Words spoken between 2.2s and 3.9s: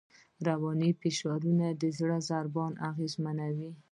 ضربان اغېزمنوي.